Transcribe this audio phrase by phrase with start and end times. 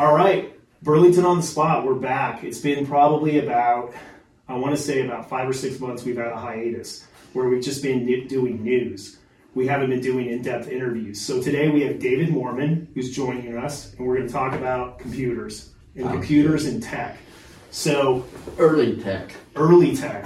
[0.00, 1.84] All right, Burlington on the spot.
[1.84, 2.42] We're back.
[2.42, 3.92] It's been probably about,
[4.48, 6.04] I want to say about five or six months.
[6.04, 9.18] We've had a hiatus where we've just been doing news.
[9.54, 11.20] We haven't been doing in-depth interviews.
[11.20, 15.00] So today we have David Moorman who's joining us, and we're going to talk about
[15.00, 17.18] computers and Sounds computers and tech.
[17.70, 18.24] So
[18.56, 20.24] Early tech, early tech,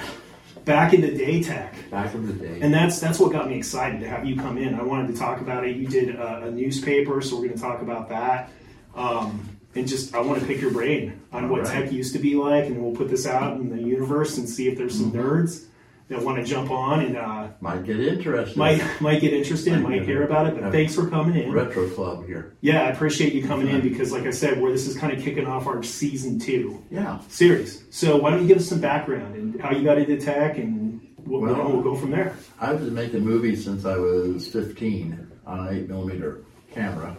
[0.64, 1.75] back in the day tech.
[1.91, 2.61] back in the day.
[2.61, 4.77] And that's that's what got me excited to have you come in.
[4.77, 5.75] I wanted to talk about it.
[5.75, 8.52] You did a, a newspaper, so we're going to talk about that.
[8.95, 11.83] Um, and just I want to pick your brain on what right.
[11.84, 14.69] tech used to be like, and we'll put this out in the universe and see
[14.69, 15.20] if there's some Mm-hmm.
[15.20, 15.64] nerds
[16.09, 18.59] that want to jump on and uh, might get interested.
[18.59, 20.60] might might get interested, Might might hear about it.
[20.60, 21.50] But thanks for coming in.
[21.50, 22.52] Retro club here.
[22.60, 25.23] Yeah, I appreciate you coming in because, like I said, where this is kind of
[25.24, 27.20] kicking off our season two Yeah.
[27.28, 27.84] series.
[27.91, 31.00] So why don't you give us some background and how you got into tech, and
[31.25, 32.36] we'll, Well- we'll go from there.
[32.61, 37.16] I've been making movies since I was 15 on an 8 millimeter camera.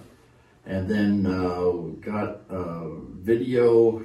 [0.66, 2.90] And then uh, got uh,
[3.22, 4.04] video.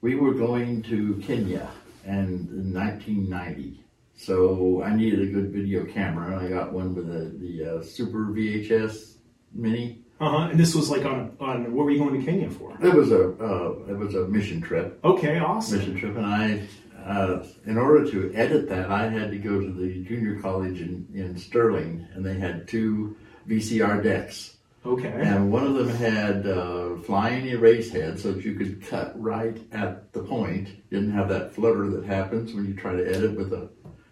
[0.00, 1.70] We were going to Kenya
[2.04, 3.84] and in 1990.
[4.16, 6.42] So I needed a good video camera.
[6.44, 9.14] I got one with a, the uh, Super VHS
[9.52, 10.02] Mini.
[10.20, 10.48] Uh huh.
[10.50, 12.76] And this was like on on what were you going to Kenya for?
[12.82, 15.00] It was a uh, it was a mission trip.
[15.02, 15.78] Okay, awesome.
[15.78, 16.62] mission trip, and I,
[17.02, 21.08] uh, in order to edit that, I had to go to the junior college in,
[21.14, 23.16] in Sterling, and they had two
[23.48, 25.12] VCR decks, Okay.
[25.12, 29.60] and one of them had uh, flying erase head, so that you could cut right
[29.72, 30.88] at the point.
[30.90, 33.68] Didn't have that flutter that happens when you try to edit with a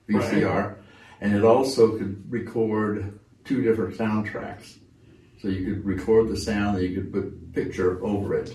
[0.08, 0.76] VCR,
[1.20, 4.78] and it also could record two different soundtracks.
[5.40, 8.54] So you could record the sound, and you could put picture over it.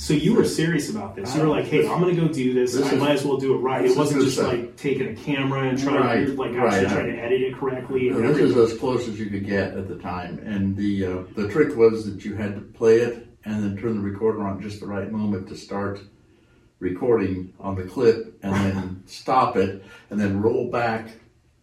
[0.00, 1.34] So you were serious about this.
[1.34, 2.72] You were like, "Hey, I'm going to go do this.
[2.72, 4.52] This I is- might as well do it right." It wasn't just stuff.
[4.52, 6.72] like taking a camera and trying Right, to like right.
[6.74, 8.08] actually trying to edit it correctly.
[8.10, 11.16] Now, this is as close as you could get at the time, and the uh,
[11.34, 14.62] the trick was that you had to play it and then turn the recorder on
[14.62, 16.00] just the right moment to start
[16.78, 21.08] recording on the clip, and then stop it, and then roll back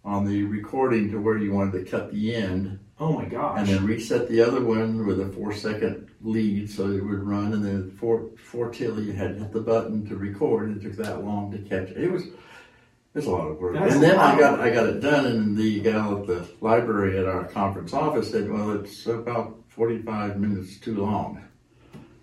[0.03, 3.59] on the recording to where you wanted to cut the end, oh my gosh.
[3.59, 7.53] and then reset the other one with a four second lead so it would run,
[7.53, 10.69] and then four four till you had to hit the button to record.
[10.69, 11.97] and It took that long to catch it.
[11.97, 12.23] It was
[13.15, 13.75] it's a lot of work.
[13.75, 14.59] That's and then I got.
[14.59, 18.51] I got it done, and the gal at the library at our conference office said,
[18.51, 21.41] "Well, it's about forty five minutes too long."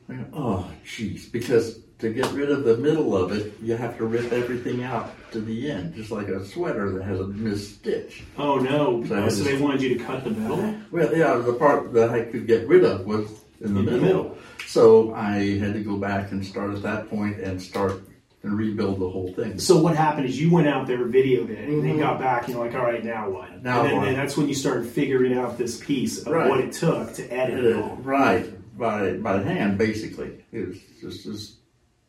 [0.09, 3.97] I go, oh, jeez, because to get rid of the middle of it, you have
[3.97, 7.77] to rip everything out to the end, just like a sweater that has a missed
[7.77, 8.25] stitch.
[8.37, 9.05] oh no.
[9.05, 10.75] So I So, they wanted you to cut the middle.
[10.91, 13.27] Well, yeah, the part that I could get rid of was
[13.61, 14.01] in the In the middle.
[14.07, 14.39] middle.
[14.67, 18.03] So I had to go back and start at that point and start
[18.43, 19.61] and rebuild the whole thing.
[19.61, 22.01] So what happened is you went out there, videoed it, and then Mhm.
[22.01, 22.47] got back.
[22.49, 24.05] and You're like, "All right, now what?" Now and then, what?
[24.07, 26.51] then that's when you started figuring out this piece of Right.
[26.51, 27.97] what it took to edit it all.
[28.03, 28.47] Right,
[28.77, 30.31] by by hand, basically.
[30.51, 31.53] It was just, just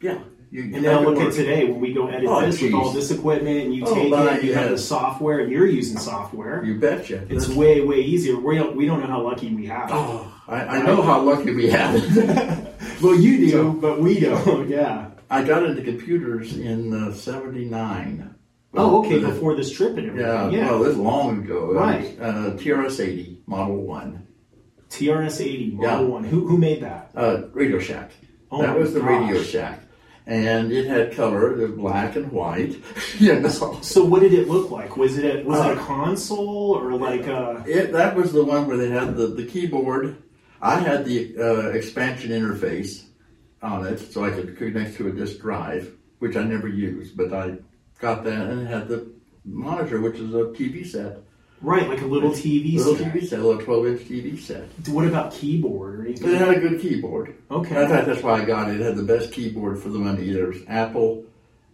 [0.03, 0.19] yeah.
[0.51, 2.91] You, you And now look at today when we go edit Oh, this with all
[2.91, 5.97] this equipment and you Oh, take my, it, you have the software, and you're using
[5.97, 6.63] software.
[6.63, 7.23] You betcha.
[7.29, 8.37] It's That's- way way easier.
[8.39, 9.89] We don't we don't know how lucky we have.
[9.89, 9.93] it.
[9.95, 12.69] Oh, I, I know how lucky we have it.
[13.01, 14.69] Well, you do, So- but we don't.
[14.69, 15.09] yeah.
[15.29, 18.35] I got into computers in uh, '79.
[18.75, 19.19] Oh, okay.
[19.19, 20.19] Well, Before this trip and everything.
[20.31, 20.69] Yeah, Yeah.
[20.71, 21.73] well, this is long ago.
[21.73, 22.17] Right.
[22.19, 24.27] was, Uh, TRS-80 Model One,
[24.89, 26.11] TRS eighty Model Yeah.
[26.13, 26.23] One.
[26.23, 27.09] Who who made that?
[27.15, 28.11] uh, Radio Shack.
[28.51, 29.41] Oh that was the Radio.
[29.41, 29.79] Shack,
[30.25, 32.75] and it had color, it was black and white.
[33.19, 33.50] you know,
[33.81, 34.95] So what did it look like?
[34.97, 37.63] Was it a, was it a Uh, console or like a?
[37.67, 40.17] it that was the one where they had the, the keyboard.
[40.62, 43.03] I had the uh, expansion interface
[43.62, 47.33] on it, so I could connect to a disk drive, which I never used, but
[47.33, 47.57] I
[48.00, 49.12] got that, and it had the
[49.45, 51.17] monitor, which is a TV set,
[51.63, 53.13] Right, like a little TV little set.
[53.13, 54.68] TV set, a little twelve inch TV set.
[54.90, 57.35] What about keyboard or It had a good keyboard.
[57.50, 57.74] Okay.
[57.74, 58.81] fact, that's why I got it.
[58.81, 60.29] It had the best keyboard for the money.
[60.29, 61.24] There was Apple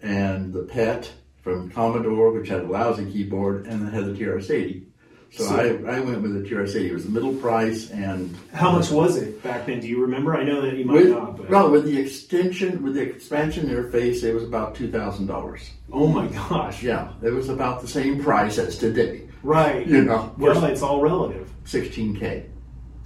[0.04, 1.12] and the PET
[1.42, 4.84] from Commodore, which had a lousy keyboard, and it had the TRS-80.
[5.32, 5.56] So, So-
[5.88, 6.86] I, I went with the TRS-80.
[6.90, 9.80] It was the middle price, and How much was it back then?
[9.80, 10.36] Do you remember?
[10.36, 13.70] I know that you might with, not, but well, with the extension, with the expansion
[13.70, 15.70] interface, it was about two thousand dollars.
[15.92, 16.84] oh my gosh.
[16.84, 19.29] Yeah, it was about the same price as today.
[19.44, 19.86] Right.
[19.88, 21.50] You know, Well, it's all relative.
[21.66, 22.46] sixteen K,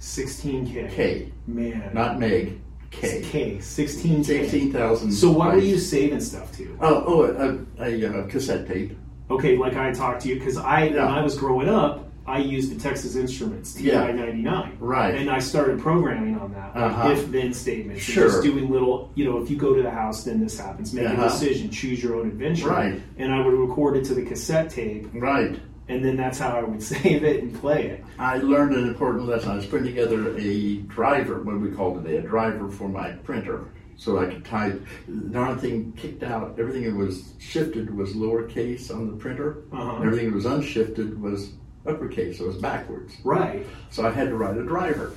[0.00, 0.90] 16K.
[0.90, 1.90] K, Man.
[1.94, 2.58] not meg,
[2.90, 3.56] K, K.
[3.56, 4.24] 16K.
[4.24, 5.12] sixteen thousand.
[5.12, 6.76] So what were you saving stuff to?
[6.80, 8.96] Oh, oh, a, a, a cassette tape.
[9.30, 12.74] Okay, like I talked to you, because I, when I was growing up, I used
[12.74, 14.10] the Texas Instruments TI Yeah.
[14.12, 14.76] 99.
[14.80, 15.14] Right.
[15.14, 17.10] And I started programming on that, like Uh-huh.
[17.10, 18.02] if then statements.
[18.02, 18.28] Sure.
[18.28, 20.92] just doing little, you know, if you go to the house, then this happens.
[20.94, 21.24] Make a Uh-huh.
[21.24, 22.68] decision, choose your own adventure.
[22.68, 23.00] Right.
[23.18, 25.08] And I would record it to the cassette tape.
[25.14, 25.58] Right.
[25.88, 28.04] And then that's how I would save it and play it.
[28.18, 29.50] I learned an important lesson.
[29.50, 33.68] I was putting together a driver, what we call today, a driver for my printer.
[33.96, 38.90] So I could type, the darn thing kicked out, everything that was shifted was lowercase
[38.90, 39.62] on the printer.
[39.72, 40.02] Uh-huh.
[40.02, 41.52] Everything that was unshifted was
[41.86, 43.14] uppercase, so it was backwards.
[43.22, 43.64] Right.
[43.90, 45.14] So I had to write a driver.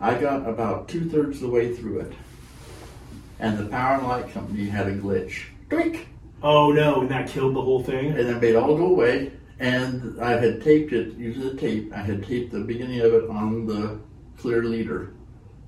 [0.00, 2.12] I got about two thirds of the way through it,
[3.38, 5.44] and the Power and Light Company had a glitch.
[5.68, 6.06] Doink!
[6.42, 8.08] Oh no, and that killed the whole thing.
[8.12, 9.32] And it made it all go away.
[9.60, 11.92] And I had taped it using the tape.
[11.94, 14.00] I had taped the beginning of it on the
[14.38, 15.12] clear leader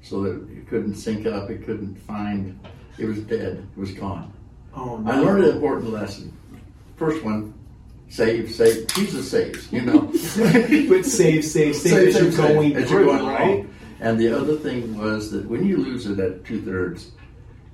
[0.00, 2.58] so that it couldn't sync up, it couldn't find,
[2.98, 4.32] it was dead, it was gone.
[4.74, 5.12] Oh no.
[5.12, 6.32] I learned an important lesson.
[6.96, 7.52] First one,
[8.08, 8.86] save, save.
[8.88, 10.00] Jesus saves, you know.
[10.88, 13.40] but save, save, save, as you're going as through, going right?
[13.40, 13.74] along.
[14.00, 17.12] And the other thing was that when you lose it at two thirds,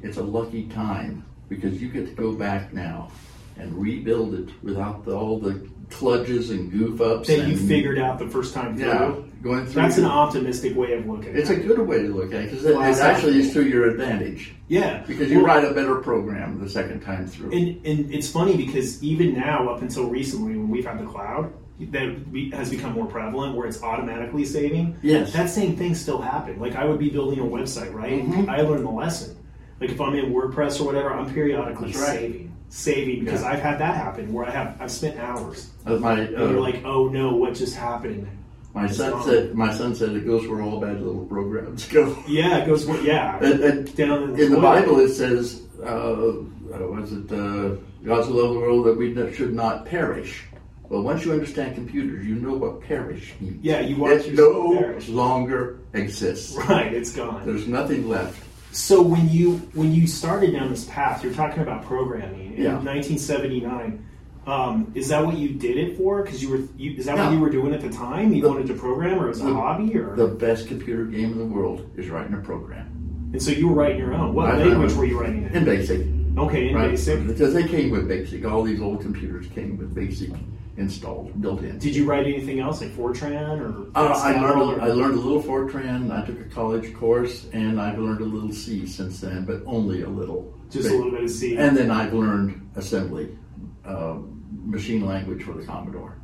[0.02, 3.10] it's a lucky time because you get to go back now
[3.56, 7.99] and rebuild it without the, all the kludges and goof ups That and, you figured
[7.99, 8.87] out the first time through.
[8.88, 9.82] Yeah, going through.
[9.82, 11.61] That's an optimistic way of looking It's at it.
[11.61, 13.67] It's a good way to look at it because it, Well, it actually is to
[13.67, 15.02] your advantage Yeah.
[15.06, 17.52] because you Well, write a better program the second time through.
[17.52, 21.52] And, and it's funny because even now, up until recently, when we've had the cloud,
[21.81, 22.17] that
[22.52, 24.99] has become more prevalent, where it's automatically saving.
[25.00, 25.32] Yes.
[25.32, 26.61] that same thing still happened.
[26.61, 28.29] Like I would be building a website, right?
[28.29, 28.49] Mhm.
[28.49, 29.37] I learned the lesson.
[29.81, 31.94] Like if I'm in WordPress or whatever, I'm periodically right.
[31.94, 33.48] saving, saving because Yeah.
[33.48, 35.70] I've had that happen where I have I've spent hours.
[35.86, 38.28] Uh, my And you're uh, like, oh no, what just happened?
[38.74, 39.24] my it's son gone.
[39.24, 42.16] said my son said it goes where all bad little programs go.
[42.28, 42.86] Yeah, it goes.
[43.02, 44.60] Yeah, And, and down in the, in the.
[44.60, 49.14] Bible it says, uh, uh, was it uh, God so loved the world that we
[49.34, 50.44] should not perish.
[50.88, 53.62] Well, once you understand computers, you know what perish means.
[53.62, 55.08] Yeah, you watch it no perish.
[55.08, 56.54] longer exists.
[56.56, 57.44] Right, it's gone.
[57.44, 58.42] There's nothing left.
[58.72, 62.72] So when you when you started down this path, you're talking about programming in Yeah.
[62.82, 64.04] 1979.
[64.46, 66.22] Um, is that what you did it for?
[66.22, 67.26] Because you were you, is that Yeah.
[67.26, 68.32] what you were doing at the time?
[68.32, 71.32] You The- wanted to program, or as a the- hobby, or The best computer game
[71.32, 72.86] in the world is writing a program
[73.32, 74.34] and so you were writing your own.
[74.34, 75.54] What I- I language was- were you writing in?
[75.54, 76.06] in BASIC.
[76.38, 76.90] Okay, in right?
[76.92, 77.26] Basic.
[77.26, 78.46] Because they came with BASIC.
[78.46, 80.30] All these old computers came with BASIC
[80.78, 81.78] installed, built in.
[81.78, 83.90] Did you write anything else like Fortran or?
[83.98, 86.10] Uh, I learned or- a, I learned a little Fortran.
[86.10, 90.02] I took a college course, and I've learned a little C since then, but only
[90.02, 90.54] a little.
[90.70, 91.56] just a little bit of C.
[91.56, 93.36] And then I've learned assembly,
[93.84, 96.16] um, machine language for the Commodore,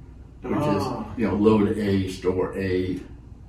[0.42, 1.12] which Ah.
[1.12, 3.00] is you know load A, store A,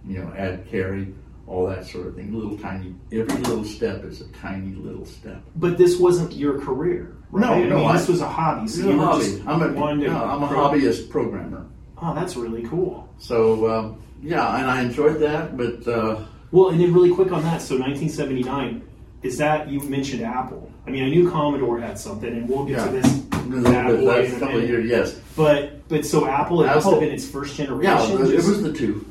[0.07, 1.13] you know add carry,
[1.47, 2.33] all that sort of thing.
[2.33, 2.95] Little tiny.
[3.11, 5.41] Every little step is a tiny little step.
[5.55, 7.41] but this wasn't your career, right?
[7.47, 8.67] No, I no, mean, I- this was a hobby.
[8.67, 9.25] So you were hobby.
[9.25, 9.85] just I'm a, no,
[10.23, 11.65] I'm a pro- hobbyist programmer.
[12.01, 13.07] Oh, that's really cool.
[13.19, 15.87] So um, yeah, and I enjoyed that, but.
[15.87, 16.19] Uh,
[16.51, 17.61] Well, and then really quick on that.
[17.61, 18.81] So 1979,
[19.23, 20.71] is that you mentioned Apple?
[20.87, 22.85] I mean, I knew Commodore had something, and we'll get Yeah.
[22.85, 23.21] to this.
[23.33, 25.19] a little bit, boy in a couple of years, yes.
[25.35, 27.83] But but so Apple, it must Apple- have been its first generation.
[27.91, 29.05] Yeah, it was, it was the two.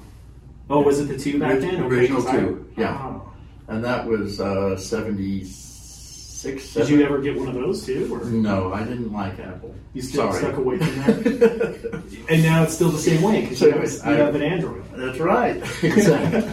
[0.70, 1.76] Oh, was it the two back then?
[1.84, 2.98] Okay, Original 'cause I- two, yeah.
[3.02, 3.30] Oh.
[3.68, 8.72] And that was uh, 76, Did you ever get one of those too, or No,
[8.74, 9.74] I didn't like Apple.
[9.94, 10.42] you still Sorry.
[10.44, 12.02] stuck away from that?
[12.28, 14.42] and now it's still the same way because you, So have, I- you have an
[14.42, 14.84] Android.
[14.94, 15.56] That's right.
[15.82, 16.44] exactly.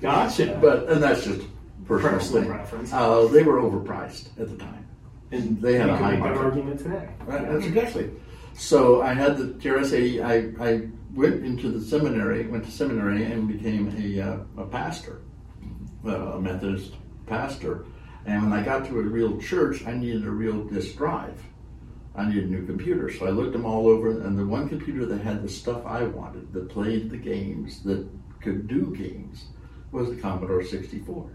[0.00, 0.58] Gotcha.
[0.62, 1.42] but and that's just
[1.86, 2.50] personal, Personal thing.
[2.52, 2.92] preference.
[2.92, 4.86] Uh, they were overpriced at the time.
[5.32, 6.44] and they had you a can high make that market.
[6.44, 7.08] argument today.
[7.26, 8.10] Right, that's exactly.
[8.60, 10.22] So I had the TRS-80.
[10.22, 15.22] I, I went into the seminary, went to seminary, and became a, uh, a pastor,
[16.04, 16.92] uh, a Methodist
[17.26, 17.86] pastor.
[18.26, 21.42] And when I got to a real church, I needed a real disk drive.
[22.14, 25.06] I needed a new computer, so I looked them all over, and the one computer
[25.06, 28.06] that had the stuff I wanted, that played the games, that
[28.42, 29.46] could do games,
[29.90, 31.30] was the Commodore 64.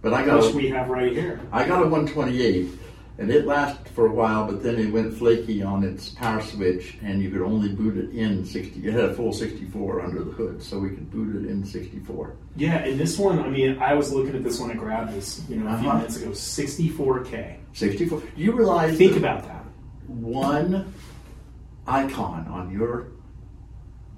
[0.00, 1.40] But I got a- we have right here.
[1.52, 2.70] I got a 128,
[3.18, 6.98] and it lasted for a while, but then it went flaky on its power switch,
[7.02, 8.86] and you could only boot it in 60.
[8.86, 12.34] It had a full 64 under the hood, so we could boot it in 64.
[12.56, 15.42] Yeah, and this one, I mean, I was looking at this when I grabbed this,
[15.48, 15.98] you know, a few Uh-huh.
[15.98, 16.30] minutes ago.
[16.32, 17.56] 64K.
[17.72, 18.22] 64.
[18.36, 19.64] You realize Think that about that.
[20.08, 20.92] one
[21.86, 23.08] icon on your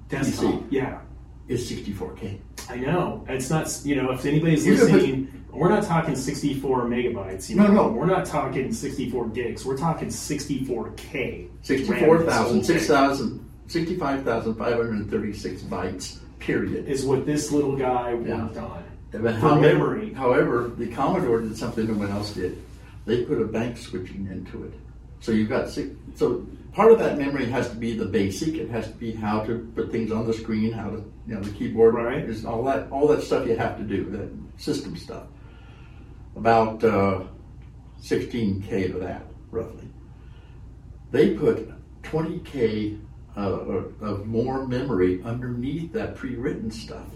[0.09, 0.43] Desktop.
[0.55, 0.63] PC.
[0.71, 0.99] Yeah,
[1.47, 2.37] is 64K.
[2.69, 3.23] I know.
[3.29, 7.49] It's not, you know, if anybody's You listening, we're not talking 64 megabytes.
[7.49, 7.73] You No, know?
[7.73, 7.87] no.
[7.89, 9.65] We're not talking 64 gigs.
[9.65, 11.47] We're talking 64K.
[11.63, 16.87] 64,000, 6,000, 65,536 bytes, period.
[16.87, 18.43] Is what this little guy Yeah.
[18.45, 18.83] worked on.
[19.11, 20.13] But For however, memory.
[20.13, 22.57] However, the Commodore did something no one else did.
[23.05, 24.73] They put a bank switching into it.
[25.19, 28.55] So you've got six, so part of that memory has to be the basic.
[28.55, 31.41] It has to be how to put things on the screen, how to you know
[31.41, 32.23] the keyboard Right.
[32.23, 35.23] is all that all that stuff you have to do that system stuff.
[36.39, 37.23] About uh,
[38.01, 39.89] 16k of that roughly.
[41.11, 41.69] They put
[42.03, 42.97] 20k
[43.35, 47.07] uh, of more memory underneath that pre-written stuff.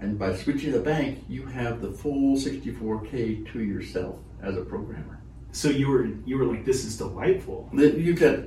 [0.00, 5.22] And by switching the bank, you have the full 64K to yourself as a programmer.
[5.52, 7.70] So you were you were like, this is delightful.
[7.72, 8.40] You got,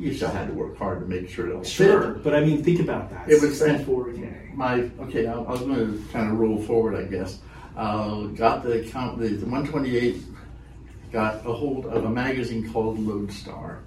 [0.00, 2.24] you still had to work hard to make sure it all Sure, fit.
[2.24, 3.30] but I mean, think about that.
[3.30, 4.52] It was 64K.
[4.52, 7.38] My okay, I, I was going to kind of roll forward, I guess.
[7.84, 10.22] Uh, got the account, the, the 128
[11.10, 13.78] got a hold of a magazine called Loadstar.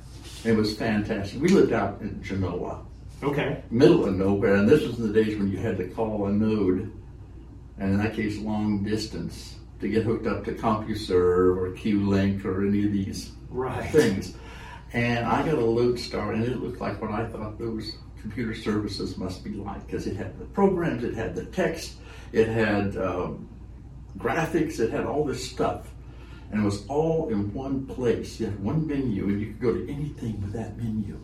[0.43, 1.39] It was fantastic.
[1.39, 2.81] We lived out in Genoa,
[3.21, 3.61] Okay.
[3.69, 6.31] middle of nowhere, and this was in the days when you had to call a
[6.31, 6.91] node,
[7.77, 12.65] and in that case, long distance to get hooked up to CompuServe or QLink or
[12.67, 13.91] any of these Right.
[13.91, 14.33] things.
[14.93, 19.17] And I got a Loadstar, and it looked like what I thought those computer services
[19.19, 21.97] must be like because it had the programs, it had the text,
[22.31, 23.47] it had um,
[24.17, 25.89] graphics, it had all this stuff.
[26.51, 28.39] And it was all in one place.
[28.39, 31.17] You had one menu, and you could go to anything with that menu.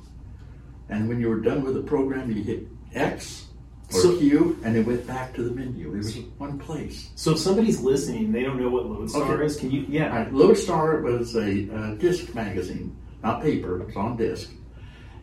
[0.89, 3.45] And when you were done with the program, you hit X
[3.93, 5.93] or So- Q, and it went back to the menu.
[5.93, 7.09] It was one place.
[7.15, 9.45] So if somebody's listening, they don't know what Loadstar Okay.
[9.45, 9.55] is.
[9.57, 9.85] Can you?
[9.87, 10.15] Yeah.
[10.15, 13.79] Right, Loadstar was a uh, disc magazine, not paper.
[13.81, 14.49] It was on disc,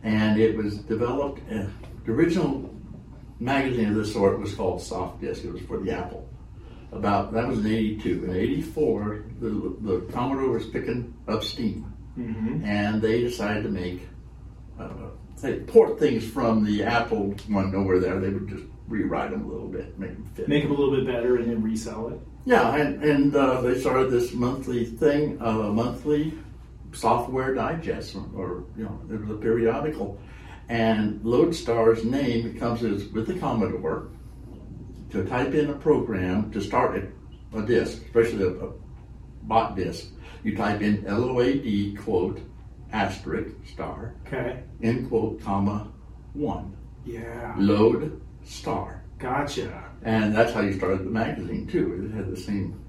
[0.03, 1.41] and it was developed.
[1.51, 1.65] Uh,
[2.05, 2.73] the original
[3.41, 5.43] magazine of this sort was called Softdisk.
[5.43, 6.26] It was for the Apple.
[6.97, 8.25] About that was in '82.
[8.25, 11.83] In '84, the, the Commodore was picking up steam,
[12.15, 14.07] hmm and they decided to make
[14.79, 14.89] uh,
[15.41, 18.19] they port things from the Apple one over there.
[18.19, 20.47] They would just rewrite them a little bit, make them fit.
[20.47, 22.19] Make them a little bit better and then resell it.
[22.45, 26.33] Yeah, and, and uh, they started this monthly thing, uh, monthly
[26.93, 30.19] software digest, or, or, you know, it was a periodical.
[30.69, 34.09] And Loadstar's name comes as with the Commodore
[35.11, 36.95] to type in a program to start
[37.53, 38.71] a, a disk, especially a, a
[39.43, 40.07] bot disk.
[40.43, 42.39] You type in LOAD quote
[42.93, 44.63] asterisk star Okay.
[44.81, 45.91] end quote comma
[46.33, 47.53] one Yeah.
[47.57, 49.83] load star, Gotcha.
[50.03, 52.09] and that's how you started the magazine too.
[52.11, 52.79] It had the same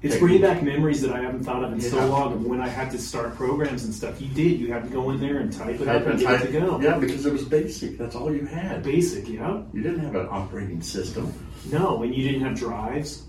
[0.00, 0.20] It's technique.
[0.20, 1.88] bringing back memories that I haven't thought of in Yeah.
[1.90, 2.32] so long.
[2.34, 4.60] Of when I had to start programs and stuff, you did.
[4.60, 6.38] You had to go in there and type it up Type and and get it
[6.38, 6.46] type.
[6.46, 6.80] to go.
[6.80, 7.98] Yeah, because it was basic.
[7.98, 8.84] That's all you had.
[8.84, 9.60] Basic, yeah.
[9.72, 11.32] You didn't have an operating system.
[11.70, 13.24] No, and you didn't have drives.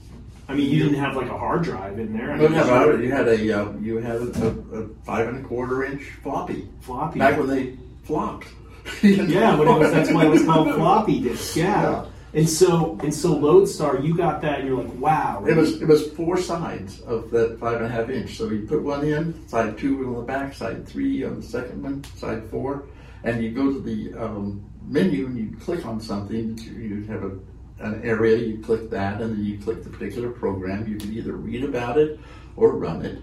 [0.48, 2.32] I mean, you didn't have like a hard drive in there.
[2.32, 5.46] I You mean, had you had a uh, you had a, a, a five and
[5.46, 7.20] a quarter inch floppy floppy.
[7.20, 8.48] back when they flopped.
[9.04, 11.56] Yeah, when it was that's why it was called floppy disk.
[11.56, 11.82] Yeah.
[11.84, 12.06] Yeah.
[12.34, 15.44] And so and so Loadstar, you got that, and you're like, wow.
[15.48, 18.36] It was it was four sides of that five and a half inch.
[18.38, 21.84] So you put one in, side two on the back, side three on the second
[21.84, 22.88] one, side four,
[23.24, 26.58] and you go to the um, menu and you click on something.
[26.58, 27.38] You have a
[27.80, 30.88] an area, you click that, and then you click the particular program.
[30.88, 32.20] You can either read about it
[32.56, 33.20] or run it.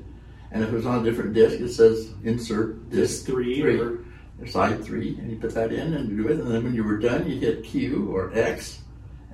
[0.51, 3.99] And if it's on a different disk, it says insert disk Disk three three, or-
[4.41, 6.39] or side three, and you put that in and do it.
[6.39, 8.81] And then when you were done, you hit Q or X,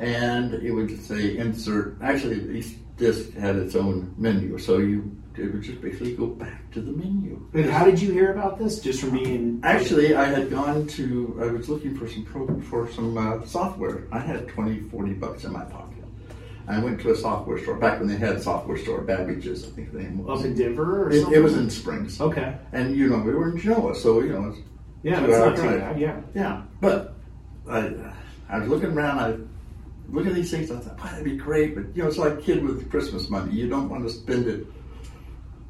[0.03, 1.97] and it would say insert.
[2.03, 6.71] Actually, each disk had its own menu, so you it would just basically go back
[6.73, 7.49] to the menu.
[7.55, 8.81] And how did you hear about this?
[8.81, 12.91] Just from being Actually, I had gone to, I was looking for some pro, for
[12.91, 14.09] some uh, software.
[14.13, 16.05] I had 20, 40 bucks in my pocket.
[16.69, 19.93] I went to a software store, back when they had software store, Babbage's, I think
[19.93, 20.41] the name was.
[20.41, 21.35] up in Denver or It, something.
[21.35, 22.21] it was in Springs.
[22.21, 22.59] okay.
[22.73, 24.59] And, you know, we were in Genoa, so, you know, it's
[25.03, 25.99] Yeah, that's not too bad.
[25.99, 26.21] Yeah.
[26.35, 27.15] Yeah, but
[27.69, 27.95] I,
[28.51, 29.19] I was looking around.
[29.19, 29.37] I
[30.09, 30.71] look at these things.
[30.71, 33.29] I thought, "Boy, that'd be great." But you know, it's like a kid with Christmas
[33.31, 33.53] money.
[33.53, 34.67] You don't want to spend it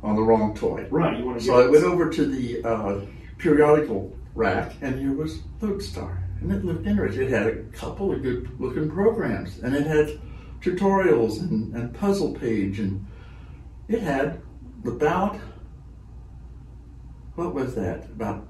[0.03, 0.87] on the wrong toy.
[0.91, 1.19] Right.
[1.19, 3.01] You want to So I went over to the uh,
[3.39, 7.27] periodical rack, and here was Loadstar, and it looked interesting.
[7.27, 10.21] It had a couple of good-looking programs, and it had
[10.61, 13.07] tutorials and, and puzzle page, and
[13.89, 14.41] it had
[14.85, 15.39] about
[17.35, 18.05] what was that?
[18.05, 18.47] About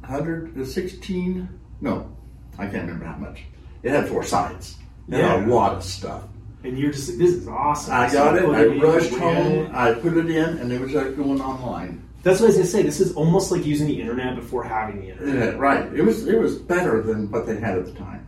[0.00, 1.48] 116?
[1.80, 2.16] No,
[2.58, 3.44] I can't remember how much.
[3.82, 4.76] It had four sides.
[5.10, 6.24] It had a lot of stuff.
[6.62, 7.94] And you're just like, this is awesome.
[7.94, 8.56] I got you it.
[8.56, 9.46] I in, rushed home.
[9.66, 9.70] it.
[9.74, 12.06] I put it in, and it was like going online.
[12.22, 12.82] That's what I was gonna say.
[12.82, 15.54] This is almost like using the internet before having the internet.
[15.54, 15.90] Yeah, right.
[15.94, 18.26] It was it was better than what they had at the time.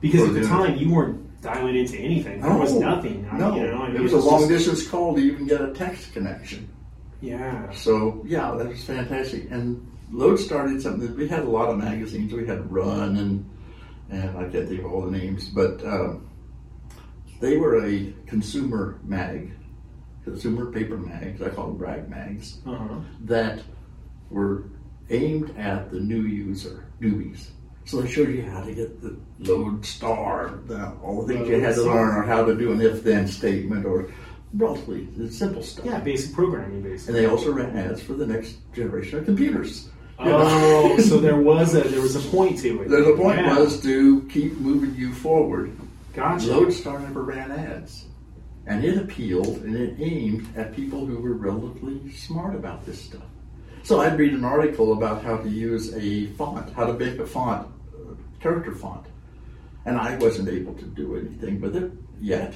[0.00, 2.40] Because at the the time you weren't dialing into anything.
[2.40, 3.28] There was nothing.
[3.30, 5.46] I No, you know, I mean, it was a long just- distance call to even
[5.46, 6.68] get a text connection.
[7.20, 7.70] Yeah.
[7.70, 9.48] So yeah, that was fantastic.
[9.52, 12.32] And Load started something we had a lot of magazines.
[12.32, 13.48] We had Run and
[14.10, 16.28] and I can't think of all the names, but um,
[17.40, 19.52] they were a consumer mag,
[20.24, 21.40] consumer paper mags.
[21.42, 22.94] I call them brag mags Uh huh.
[23.24, 23.62] that
[24.30, 24.64] were
[25.10, 27.48] aimed at the new user, newbies.
[27.84, 31.60] So they showed you how to get the load star, the, all the things you
[31.60, 34.10] had to Load learn, or how to do an if-then statement, or
[34.54, 35.86] relatively simple stuff.
[35.86, 37.18] Yeah, basic programming, basically.
[37.18, 39.88] And they also ran ads for the next generation of computers.
[40.22, 42.88] Oh, so there was a there was a point to it.
[42.88, 43.58] The, the point Yeah.
[43.58, 45.72] was to keep moving you forward.
[46.14, 46.46] gotcha.
[46.48, 48.06] Loadstar never ran ads.
[48.66, 53.22] And it appealed and it aimed at people who were relatively smart about this stuff.
[53.82, 57.26] So I'd read an article about how to use a font, how to make a
[57.26, 59.06] font, uh, character font.
[59.86, 62.52] And I wasn't able to do anything with it yet.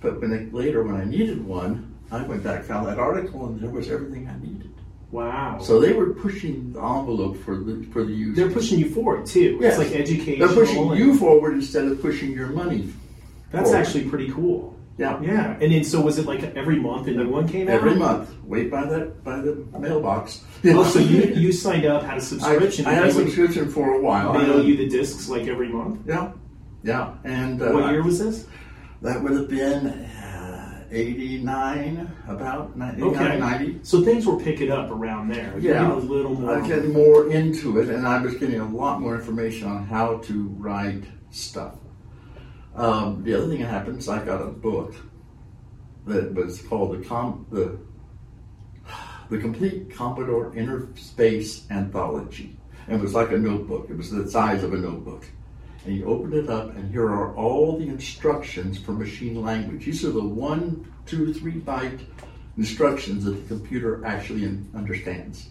[0.00, 3.60] But when it, later, when I needed one, I went back, found that article, and
[3.60, 4.70] there was everything I needed.
[5.12, 5.58] Wow.
[5.60, 8.34] So they were pushing the envelope for the for the user.
[8.44, 9.58] they're pushing you forward too.
[9.60, 9.78] Yes.
[9.78, 10.40] It's like education.
[10.40, 12.92] They're pushing you forward instead of pushing your money.
[13.52, 13.86] That's forward.
[13.86, 14.74] actually pretty cool.
[14.98, 15.20] Yeah.
[15.22, 15.56] Yeah.
[15.60, 17.74] And then so was it like every month a new one came out?
[17.74, 20.42] Every month, wait by that by the mailbox.
[20.64, 23.94] Oh, so you you signed up, had a I, subscription, I had a subscription for
[23.94, 24.32] a while.
[24.34, 26.00] mail I- you the discs like every month.
[26.06, 26.32] yeah,
[26.82, 28.46] yeah, and uh, what year was this?
[29.02, 30.08] that would have been
[30.90, 33.38] uh, eighty nine, about ni- 89, Okay.
[33.38, 33.78] 90.
[33.82, 35.54] So things were picking up around there.
[35.58, 36.54] Yeah, a little more.
[36.54, 39.86] I was getting more into it, and I was getting a lot more information on
[39.86, 41.74] how to write stuff.
[42.74, 44.94] Um, the other thing that happened is I got a book
[46.06, 47.78] that was called the Com the
[49.28, 53.88] the Complete Commodore Inner Space Anthology, and it was like a notebook.
[53.90, 55.24] It was the size of a notebook,
[55.86, 59.84] and you open it up, and here are all the instructions for machine language.
[59.84, 62.00] These are the one, two, three byte
[62.56, 65.50] instructions that the computer actually un- understands.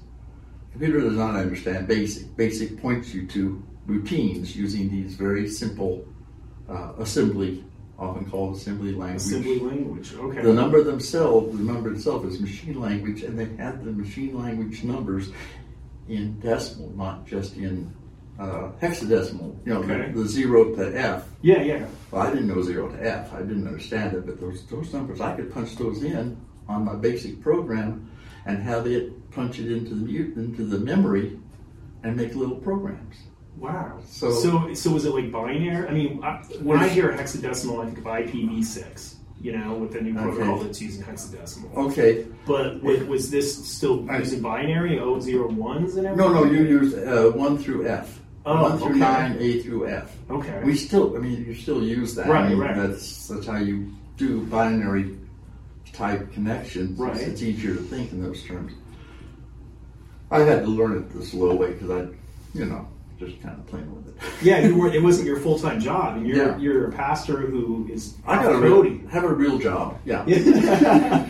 [0.72, 2.36] Computer does not understand BASIC.
[2.36, 6.06] BASIC points you to routines using these very simple
[6.68, 7.64] uh, assembly,
[7.98, 9.22] often called assembly language.
[9.22, 10.14] assembly language.
[10.16, 10.42] Okay.
[10.42, 14.84] The number themselves, the number itself is machine language, and they have the machine language
[14.84, 15.30] numbers
[16.10, 17.96] in decimal, not just in
[18.40, 19.56] uh, hexadecimal.
[19.66, 20.12] You know, Okay.
[20.12, 21.26] the, the zero to F.
[21.42, 21.86] yeah, yeah.
[22.12, 23.34] Well, I didn't know zero to F.
[23.34, 26.38] I didn't understand it, but those those numbers I could punch those in
[26.68, 28.10] on my basic program
[28.46, 31.40] and have it punch it into the into the memory
[32.04, 33.16] and make little programs.
[33.58, 34.00] Wow.
[34.06, 35.88] So- so so was it like binary?
[35.88, 39.16] I mean, I, when I hear hexadecimal, I think of IPv6.
[39.42, 40.64] You know, with the new protocol Okay.
[40.64, 41.76] that's using hexadecimal.
[41.92, 42.26] Okay.
[42.48, 46.34] But wa- was this still using binary, O zero ones and everything?
[46.34, 48.20] No, no, you use uh, one through F.
[48.46, 49.00] Oh, one through okay.
[49.00, 50.16] nine, A through F.
[50.30, 50.62] Okay.
[50.64, 52.28] We still, I mean, you still use that.
[52.28, 52.76] Right, I mean, right.
[52.76, 55.18] That's that's how you do binary
[55.94, 57.00] type connections.
[57.00, 57.18] Right.
[57.18, 58.74] It's, easier to think in those terms.
[60.30, 62.08] I had to learn it the slow way because I,
[62.54, 62.88] you know,
[63.20, 64.16] just kind of playing with it.
[64.44, 64.90] yeah, you were.
[64.94, 66.58] It wasn't your full time job, and you're Yeah.
[66.58, 70.00] you're a pastor who is I got a real, have a real job.
[70.06, 70.24] Yeah.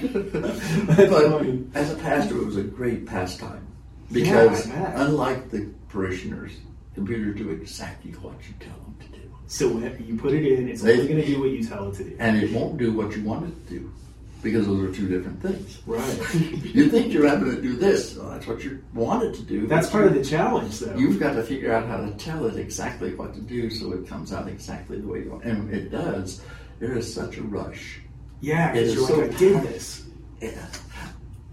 [0.96, 3.66] But as a pastor, it was a great pastime
[4.12, 6.52] because Yeah, unlike the parishioners,
[6.96, 9.30] computers do exactly what you tell them to do.
[9.48, 11.96] So you put it in, it's They- only going to do what you tell it
[11.98, 12.16] to do.
[12.20, 13.92] and it won't do what you want it to do
[14.42, 15.80] because those are two different things.
[15.86, 16.18] Right.
[16.76, 19.66] you think you're having to do this, well, that's what you want it to do.
[19.68, 20.96] That's part of the challenge, though.
[20.96, 24.08] You've got to figure out how to tell it exactly what to do so it
[24.08, 25.44] comes out exactly the way you want.
[25.46, 26.42] And it does,
[26.80, 28.00] there is such a rush.
[28.42, 30.06] yeah, it because is you're so like, I did this.
[30.42, 30.68] Yeah.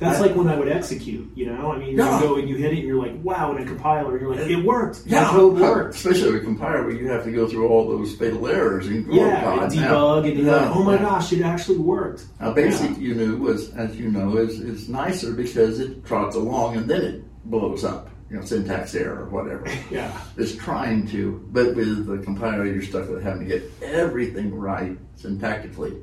[0.02, 1.72] That's I- like when I would execute, you know?
[1.72, 2.20] I mean, Yeah.
[2.20, 4.48] you go and you hit it and you're like, wow, in a compiler, you're like,
[4.50, 5.02] it worked.
[5.06, 5.94] Yeah, My code worked.
[5.94, 9.14] Especially with compiler, where you have to go through all those fatal errors and oh,
[9.14, 11.02] Yeah, God, debug, now- and you're like, oh my yeah.
[11.02, 12.24] gosh, it actually worked.
[12.40, 16.76] Now, basic you knew was, as you know, is is nicer because it trots along
[16.76, 18.08] and then it blows up.
[18.30, 19.66] You know, syntax error or whatever.
[19.90, 20.10] Yeah.
[20.38, 24.96] It's trying to, but with the compiler, you're stuck with having to get everything right
[25.18, 26.02] syntactically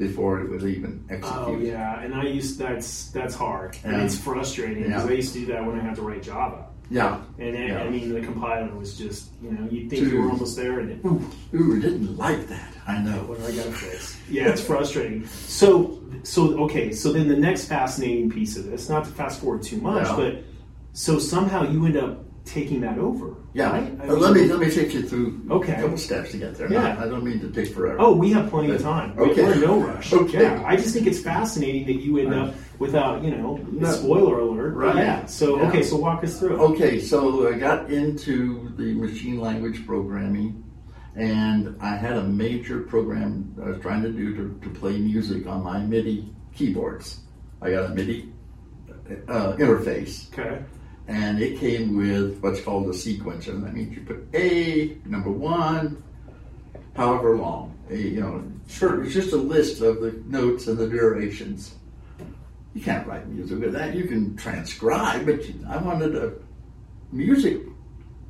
[0.00, 1.32] before it would even execute.
[1.46, 4.04] Oh yeah, and I used that's that's hard and Yeah.
[4.04, 5.10] it's frustrating because Yeah.
[5.10, 6.64] I used to do that when I had to write Java.
[6.90, 7.20] Yeah.
[7.38, 7.82] And it, Yeah.
[7.84, 10.12] I mean, the compiler was just you know you think Dude.
[10.12, 11.22] you were almost there and it, ooh,
[11.54, 12.72] Ooh, didn't like that.
[12.88, 13.18] I know.
[13.28, 14.16] what do I got to fix?
[14.28, 15.26] Yeah, it's frustrating.
[15.26, 19.62] So so okay, so then the next fascinating piece of this, not to fast forward
[19.62, 20.16] too much, Yeah.
[20.16, 20.42] but
[20.94, 23.34] so somehow you end up taking that over.
[23.52, 23.70] Yeah.
[23.70, 23.92] right?
[24.02, 25.72] I Uh, let me let me take you through Okay.
[25.72, 26.70] a couple steps to get there.
[26.72, 26.82] Yeah.
[26.82, 27.96] Not- I don't mean to take forever.
[28.00, 29.12] Oh, we have plenty of time.
[29.18, 29.42] Okay.
[29.42, 30.12] We're in no rush.
[30.20, 30.42] Okay.
[30.42, 33.90] Yeah, I just think it's fascinating that you end up without, you know, No.
[33.90, 34.74] spoiler alert.
[34.74, 34.96] Right.
[34.96, 35.26] Yeah.
[35.26, 35.68] So Yeah.
[35.68, 36.56] okay, so walk us through.
[36.72, 40.64] Okay, so I got into the machine language programming,
[41.16, 45.46] and I had a major program I was trying to do to, to play music
[45.46, 47.20] on my MIDI keyboards.
[47.62, 48.32] I got a MIDI
[49.28, 50.62] uh, interface, Okay.
[51.10, 53.60] And it came with what's called a sequencer.
[53.60, 56.00] That means you put A number one,
[56.94, 57.76] however long.
[57.90, 61.74] A, you know, it's just a list of the notes and the durations.
[62.74, 63.96] You can't write music with that.
[63.96, 66.34] You can transcribe, but you, I wanted a
[67.10, 67.58] music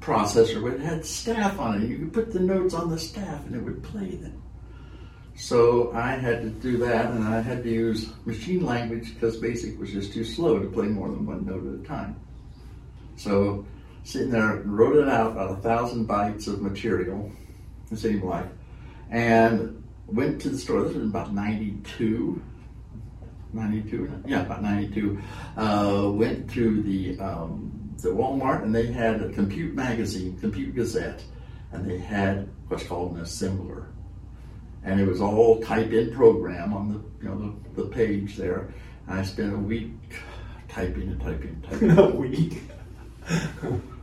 [0.00, 1.86] processor where it had staff on it.
[1.86, 4.42] You could put the notes on the staff and it would play them.
[5.34, 9.78] So I had to do that, and I had to use machine language because BASIC
[9.78, 12.16] was just too slow to play more than one note at a time.
[13.20, 13.66] So
[14.02, 17.30] sitting there, wrote it out about a thousand bytes of material,
[17.92, 18.46] it seemed like,
[19.10, 20.84] and went to the store.
[20.84, 22.42] This was about 92.
[23.52, 25.20] 92, yeah, about 92.
[25.54, 31.22] Uh, went to the um, the Walmart and they had a Compute magazine, Compute Gazette,
[31.72, 33.88] and they had what's called an assembler,
[34.82, 38.72] and it was all type-in program on the you know the, the page there.
[39.08, 39.92] And I spent a week
[40.68, 41.90] typing and typing, and typing.
[41.98, 42.62] a week.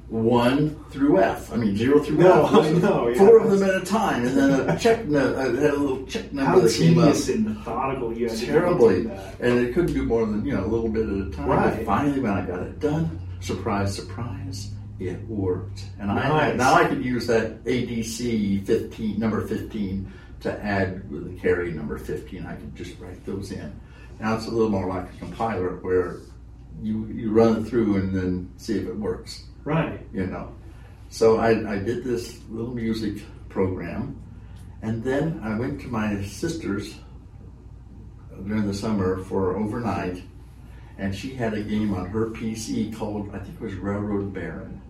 [0.09, 1.51] One through F.
[1.51, 2.53] I mean, zero through No, F.
[2.53, 3.17] I know, yeah.
[3.17, 5.37] Four of them at a time, and then a check note.
[5.37, 7.15] I uh, had a little check number How that came up.
[7.27, 9.09] and methodical you had Terribly,
[9.39, 11.47] and it couldn't do more than you know a little bit at a time.
[11.47, 11.75] Right.
[11.77, 15.83] But finally, when I got it done, surprise, surprise, it worked.
[15.99, 21.39] And I now I could use that ADC fifteen number fifteen to add with the
[21.39, 22.45] carry number fifteen.
[22.45, 23.77] I could just write those in.
[24.21, 26.17] Now it's a little more like a compiler where
[26.81, 29.99] you you run it through and then see if it works Right.
[30.13, 30.53] you know.
[31.09, 34.21] So I, I did this little music program,
[34.81, 36.95] and then I went to my sister's
[38.45, 40.21] during the summer for overnight,
[40.97, 44.81] and she had a game on her PC called I think it was Railroad Baron.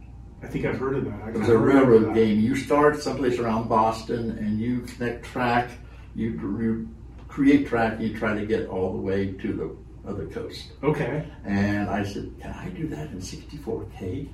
[0.43, 1.19] I think I've heard of that.
[1.23, 2.39] I It was a railroad game.
[2.39, 5.71] You start someplace around Boston, and you connect track.
[6.13, 6.89] You, you
[7.27, 7.93] create track.
[7.93, 9.75] And you try to get all the way to the
[10.07, 10.71] other coast.
[10.83, 11.25] Okay.
[11.45, 14.29] And I said, Can I do that in 64K?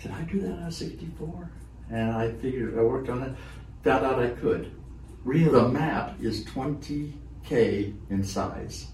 [0.00, 1.50] Can I do that on 64?
[1.90, 3.34] And I figured, I worked on it,
[3.84, 4.72] found out I could.
[5.24, 5.50] Really?
[5.50, 8.88] The map is 20K in size.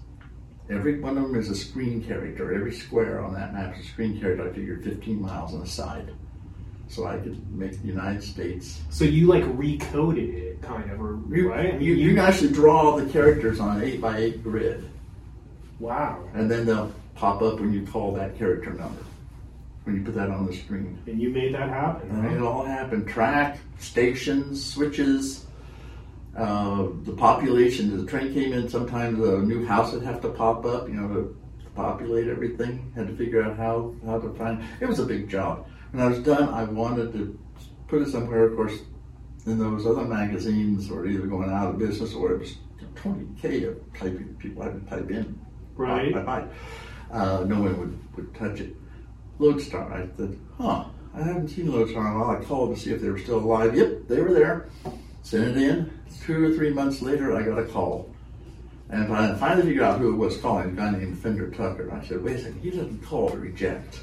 [0.69, 2.53] Every one of them is a screen character.
[2.53, 4.47] Every square on that map is a screen character.
[4.47, 6.13] I figured 15 miles on the side.
[6.87, 8.81] So I could make the United States.
[8.89, 11.79] So you like recoded it, kind of, or You, right?
[11.79, 14.89] you, you can actually draw the characters on an 8 by 8 grid.
[15.79, 16.23] Wow.
[16.33, 19.03] And then they'll pop up when you call that character number.
[19.83, 21.01] When you put that on the screen.
[21.07, 23.07] And you made that happen, And it all happened.
[23.07, 25.45] Track, stations, switches,
[26.37, 27.97] uh, the population.
[27.97, 31.07] The train came in, sometimes a new house would have to pop up, you know,
[31.07, 32.91] to, to populate everything.
[32.95, 34.63] Had to figure out how, how to find.
[34.79, 35.67] It was a big job.
[35.91, 37.39] When I was done, I wanted to
[37.87, 38.79] put it somewhere, of course,
[39.45, 42.55] in those other magazines were either going out of business or it was
[42.95, 45.39] 20K of typing people had to type in.
[45.79, 46.13] Right.
[46.13, 46.45] Bye bye.
[47.11, 48.75] Uh, no one would, would touch it.
[49.39, 52.37] Loadstar, I said, huh, I haven't seen Loadstar in a while.
[52.37, 53.75] I called to see if they were still alive.
[53.75, 54.67] Yep, they were there.
[55.23, 55.91] Sent it in.
[56.25, 58.13] Two or three months later, I got a call.
[58.89, 61.89] And I finally figured out who it was calling, a guy named Fender Tucker.
[61.93, 64.01] I said, wait a second, he doesn't call to reject.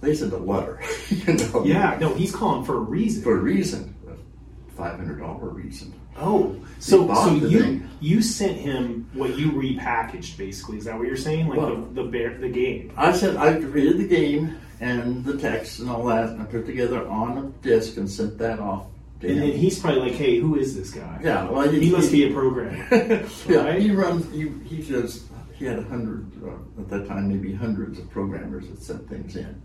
[0.00, 1.96] They sent a letter, you know, Yeah.
[2.00, 3.22] No, he's calling for a reason.
[3.22, 5.94] for a reason, a $500 reason.
[6.16, 7.90] Oh, so so you thing.
[8.00, 10.78] you sent him what you repackaged, basically.
[10.78, 11.48] Is that what you're saying?
[11.48, 12.92] Like Well- the the bear, the game.
[12.96, 16.60] I said I created the game and the text and all that, and I put
[16.60, 18.86] it together on a disc and sent that off
[19.20, 19.48] to And him.
[19.50, 21.20] then he's probably like, "Hey, who is this guy?
[21.22, 22.84] yeah, well, he must be a programmer."
[23.48, 23.80] yeah, right?
[23.80, 24.30] he runs.
[24.32, 25.28] He, he does.
[25.54, 29.36] He had a hundred uh, at that time, maybe hundreds of programmers that sent things
[29.36, 29.62] in,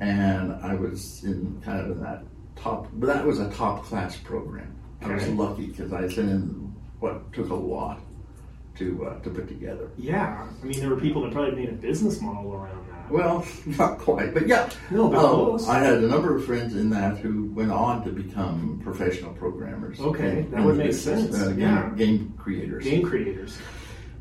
[0.00, 2.24] and I was in kind of in that
[2.56, 2.88] top.
[2.94, 4.74] But that was a top class program.
[5.02, 5.32] I was Okay.
[5.32, 8.00] lucky because I sent in what took a lot
[8.76, 9.88] to uh, to put together.
[9.96, 13.10] Yeah, I mean, there were people that probably made a business model around that.
[13.10, 13.44] Well,
[13.78, 14.68] not quite, but yeah.
[14.90, 15.68] No, but Um, close.
[15.68, 19.98] I had a number of friends in that who went on to become professional programmers.
[20.00, 21.90] Okay, and- that would make business, sense, uh, game, yeah.
[21.96, 22.84] game creators.
[22.84, 23.56] Game creators.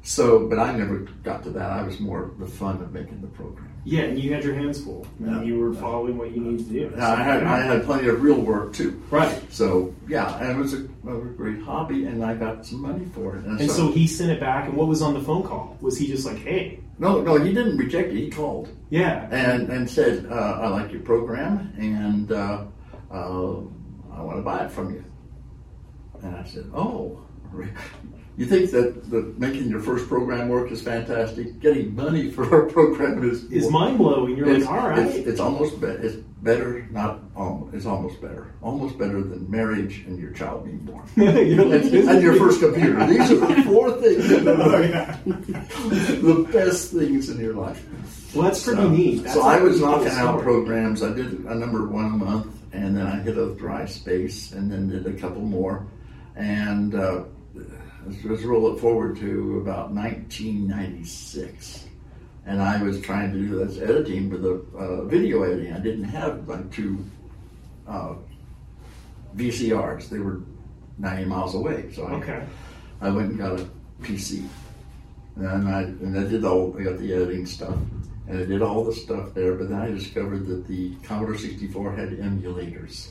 [0.03, 1.69] So, but I never got to that.
[1.69, 3.69] I was more the fun of making the program.
[3.89, 5.37] Yeah, and you had your hands full, Yeah.
[5.37, 6.87] and you were following what you needed to do.
[6.93, 9.01] And I had I had plenty of real work too.
[9.09, 9.41] right.
[9.49, 13.37] So yeah, and it was a, a great hobby, and I got some money for
[13.37, 13.45] it.
[13.45, 15.77] And so he sent it back, and what was on the phone call?
[15.79, 18.17] Was he just like, "Hey, no, no, he didn't reject it.
[18.17, 18.67] He called.
[18.89, 22.65] yeah, and and said, uh, "I like your program, and uh,
[23.09, 23.55] uh,
[24.11, 25.03] I want to buy it from you."
[26.23, 27.21] And I said, "Oh,
[28.37, 31.59] you think that, that making your first program work is fantastic?
[31.59, 35.27] Getting money for a program is is mind blowing." You're it's, like, "All right." it's,
[35.27, 37.73] it's almost be- it's better, not almost.
[37.73, 42.35] It's almost better, almost better than marriage and your child being born." And, and your
[42.35, 43.05] first computer.
[43.07, 45.17] These are the four things that are
[46.21, 47.83] the best things in your life.
[48.35, 49.23] Well, that's pretty So- neat.
[49.23, 51.01] That's so I was knocking out programs.
[51.01, 54.71] I did a number one a month, and then I hit a dry space, and
[54.71, 55.87] then did a couple more,
[56.35, 57.23] and uh,
[58.07, 61.85] let's, let's roll it forward to about 1996.
[62.45, 65.73] And I was trying to do this editing with a uh, video editing.
[65.73, 67.03] I didn't have like two
[67.87, 68.15] uh,
[69.35, 70.41] VCRs; they were
[70.97, 71.91] 90 miles away.
[71.93, 72.45] So I, Okay.
[73.01, 73.69] I went and got a
[74.01, 74.47] PC,
[75.35, 77.75] and I and I did all I got the editing stuff,
[78.27, 79.53] and I did all the stuff there.
[79.55, 83.09] But then I discovered that the Commodore 64 had emulators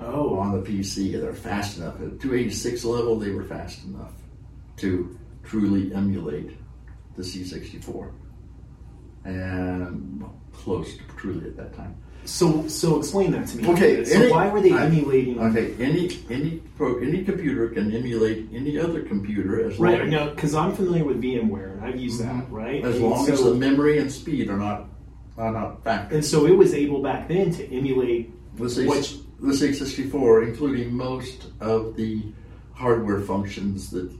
[0.00, 1.12] Oh, on the PC.
[1.20, 3.18] They're fast enough at 286 level.
[3.18, 4.12] They were fast enough
[4.76, 6.52] to truly emulate
[7.16, 8.10] the C64,
[9.24, 11.96] and close to truly at that time.
[12.24, 13.68] so so explain that to me.
[13.68, 15.40] Okay, So any- why were they I- emulating?
[15.40, 19.98] Okay, any any pro, any computer can emulate any other computer as Right.
[20.00, 22.32] long, No, because I'm familiar with VMware and I've used that.
[22.34, 22.54] Mm-hmm.
[22.54, 22.84] Right.
[22.84, 24.88] as And long so, as the memory and speed are not
[25.36, 26.14] are not factors.
[26.16, 28.30] and so it was able back then to emulate.
[28.66, 32.22] C- Which- the C64, including most of the
[32.74, 34.10] hardware functions that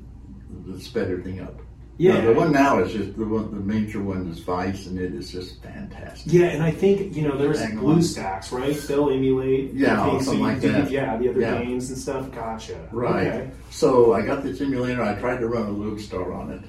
[0.67, 1.61] that sped everything up.
[1.99, 2.19] Yeah.
[2.19, 3.51] Now, the one now is just the one.
[3.51, 6.33] The major one is Vice, and it is just fantastic.
[6.33, 7.61] Yeah, and I think you know there's.
[7.61, 8.77] BlueStacks, right?
[8.87, 9.75] They'll emulate.
[9.75, 10.91] Yeah, things, something like that.
[10.93, 11.59] Yeah, the other Yeah.
[11.61, 12.31] games and stuff.
[12.31, 12.89] Gotcha.
[12.93, 13.27] Right.
[13.27, 13.51] Okay.
[13.71, 15.03] So I got this emulator.
[15.03, 16.61] I tried to run a Loadstar on it.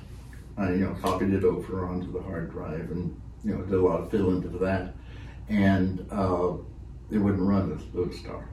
[0.58, 3.82] I, you know, copied it over onto the hard drive, and you know, did a
[3.82, 4.96] lot of fiddling to that,
[5.48, 6.54] and uh,
[7.12, 8.43] it wouldn't run the Loadstar.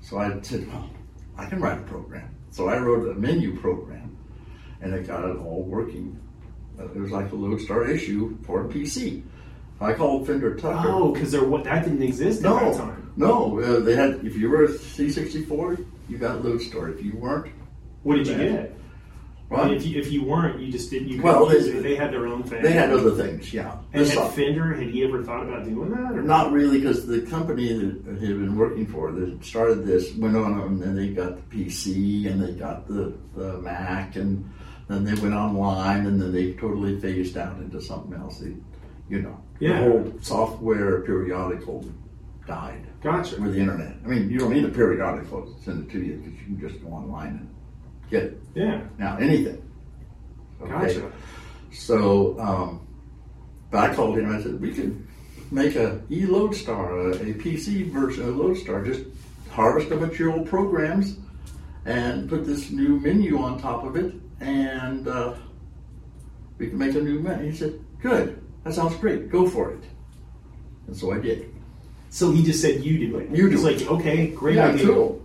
[0.00, 0.88] So I said, well,
[1.36, 2.34] I can write a program.
[2.50, 4.16] So I wrote a menu program,
[4.80, 6.18] and it got it all working.
[6.78, 9.22] Uh, It was like a Loadstar issue for a PC.
[9.80, 10.88] I called Fender Tucker.
[10.88, 13.12] Oh, because that didn't exist at that No, time.
[13.16, 13.60] no.
[13.60, 14.24] Uh, they had.
[14.24, 16.92] If you were a C64, you got Loadstar.
[16.94, 17.52] If you weren't,
[18.02, 18.76] What did you get?
[19.50, 21.08] Well, if you if you weren't, you just didn't.
[21.08, 22.62] You Well, they- they had their own thing.
[22.62, 23.52] they had other things.
[23.54, 26.12] Yeah, And had stuff- Fender, had he ever thought about doing that?
[26.12, 30.14] Or not really, because the company that he had been working for that started this
[30.16, 34.44] went on, and then they got the PC and they got the, the Mac, and
[34.88, 38.40] then they went online, and then they totally phased out into something else.
[38.40, 38.52] They,
[39.08, 39.80] you know, Yeah.
[39.80, 41.86] the whole software periodical
[42.46, 43.40] died Gotcha.
[43.40, 43.96] with the internet.
[44.04, 46.60] I mean, you don't need a periodical to send it to you because you can
[46.68, 47.48] just go online and
[48.10, 48.36] get.
[48.54, 48.82] Yeah.
[48.98, 49.62] Now, anything.
[50.60, 50.70] Okay?
[50.70, 51.12] Gotcha.
[51.72, 52.86] So, um,
[53.70, 55.06] but I told him, I said, we could
[55.50, 59.04] make a e Loadstar, a, a PC version of Loadstar, just
[59.50, 61.16] harvest a bunch of your old programs
[61.84, 65.34] and put this new menu on top of it, and uh,
[66.58, 67.50] we can make a new menu.
[67.50, 69.84] He said, good, that sounds great, go for it.
[70.86, 71.54] And so I did.
[72.10, 74.86] So he just said, "You do it." You do He's like, "Okay, great yeah, idea."
[74.86, 75.17] cool.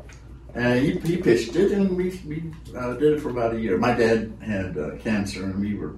[0.56, 2.44] And he, he pitched it, and we, we
[2.78, 3.78] uh, did it for about a year.
[3.78, 5.96] My dad had uh, cancer, and we were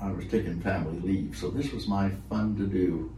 [0.00, 3.12] I was taking family leave, so this was my fun to do.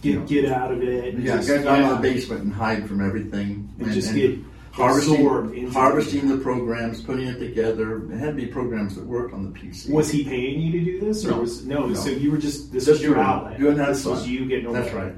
[0.00, 1.12] Get get out of it.
[1.14, 1.88] and Yeah, just- get down yeah.
[1.90, 4.38] in the basement and hide from everything, And just get
[4.70, 7.96] harvesting into harvesting the programs, putting it together.
[8.12, 9.90] It had to be programs that worked on the PC.
[9.90, 11.40] Was he paying you to do this, or No.
[11.40, 11.86] was no?
[11.86, 11.94] No.
[11.94, 13.58] So you were just this Just was your doing- outlet.
[13.58, 14.80] doing that this was you getting away.
[14.80, 15.14] That's right,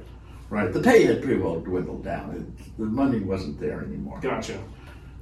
[0.49, 0.73] right.
[0.73, 2.31] The pay had pretty well dwindled down.
[2.35, 4.17] It, the money wasn't there anymore.
[4.19, 4.57] Gotcha.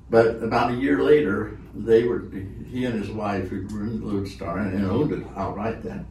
[0.09, 2.25] But about a year later, they were
[2.69, 6.05] he and his wife, who were in Loadstar and, and owned it outright then,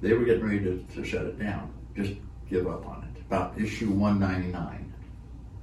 [0.00, 2.12] they were getting ready to, to shut it down, just
[2.50, 3.20] give up on it.
[3.22, 4.82] About issue 199.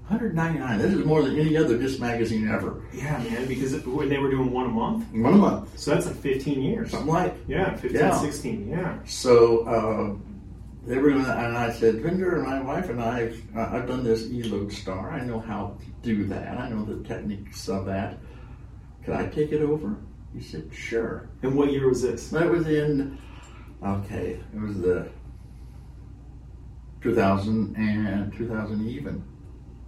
[0.09, 0.79] 199.
[0.79, 2.81] This is more than any other disc magazine ever.
[2.93, 3.47] Yeah, man.
[3.47, 6.17] Because it, when they were doing one a month, One a month, so that's like
[6.17, 6.91] 15 years.
[6.91, 7.33] something like.
[7.47, 8.11] Yeah, 15, Yeah.
[8.19, 8.69] 16.
[8.69, 8.97] Yeah.
[9.05, 10.15] So uh,
[10.85, 13.87] they were doing that, and I said, Fender and my wife and I, uh, I've
[13.87, 15.13] done this E-Loadstar.
[15.13, 16.57] I know how to do that.
[16.59, 18.17] I know the techniques of that.
[19.03, 19.95] Can I take it over?
[20.33, 21.29] He said, sure.
[21.41, 22.29] And what year was this?
[22.29, 23.17] That was in,
[23.85, 25.09] okay, it was the
[27.01, 29.23] 2000 and 2000 even.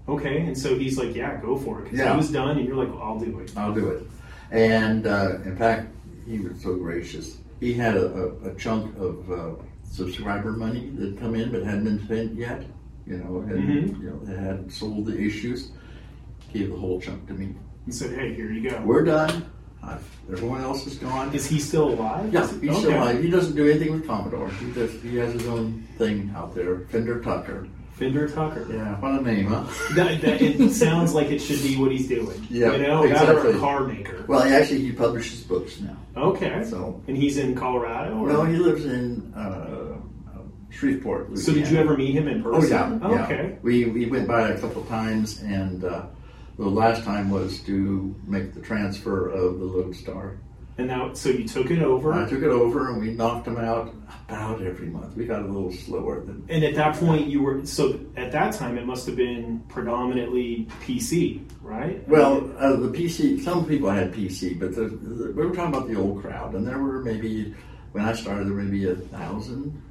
[0.08, 2.12] Okay, and so he's like, "Yeah, go for it." Because Yeah.
[2.12, 4.04] he was done, and you're like, "I'll do it." I'll do it.
[4.52, 5.88] And uh, in fact,
[6.28, 7.38] he was so gracious.
[7.60, 9.56] He had a, a, a chunk of uh,
[9.96, 12.64] subscriber money that come in but hadn't been spent yet.
[13.08, 14.00] You know, had, Mhm.
[14.02, 15.72] you know, they had sold the issues.
[16.54, 17.54] Gave the whole chunk to me.
[17.86, 19.46] He said, "Hey, here you go." We're done.
[19.84, 21.32] I've, everyone else is gone.
[21.34, 22.34] Is he still alive?
[22.34, 23.22] Yeah, Is he- he's still alive.
[23.22, 24.50] He doesn't do anything with Commodore.
[24.50, 24.92] He does.
[25.04, 26.80] He has his own thing out there.
[26.90, 27.68] Fender Tucker.
[27.92, 28.66] Fender Tucker.
[28.74, 29.64] Yeah, what a name, huh?
[29.96, 32.46] That, that, it sounds like it should be what he's doing.
[32.50, 34.26] Yeah, you know, that or a car maker.
[34.28, 35.96] Well, he actually he publishes books now.
[36.18, 38.18] Okay, So and he's in Colorado.
[38.18, 38.28] Or?
[38.30, 39.85] no, he lives in uh,
[40.76, 41.38] Shreveport.
[41.38, 43.00] so did you ever meet him in Oh person?
[43.02, 43.26] Oh, yeah.
[43.26, 43.58] Okay.
[43.62, 46.08] We we went by a couple of times, and uh,
[46.58, 50.38] the last time was to make the transfer of the Loadstar.
[50.78, 53.58] And now, so you took it over, I took it over, and we knocked them
[53.58, 53.94] out
[54.28, 55.16] about every month.
[55.16, 58.54] We got a little slower than and at that point, you were so at that
[58.56, 62.06] time it must have been predominantly PC, right?
[62.10, 63.42] Well, uh, the PC.
[63.42, 66.68] Some people had PC, but the, the, we were talking about the old crowd, and
[66.68, 67.56] there were maybe
[67.94, 69.82] when I started, there were maybe a thousand,